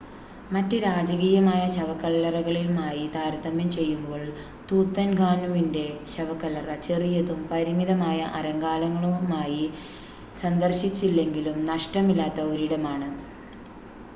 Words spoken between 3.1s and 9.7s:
താരതമ്യം ചെയ്യുമ്പോൾ തൂത്തൻഖാനുമിൻ്റെ ശവക്കല്ലറ ചെറിയതും പരിമിതമായ അലങ്കാരങ്ങളുമായി